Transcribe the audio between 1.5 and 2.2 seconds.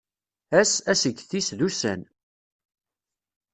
d ussan.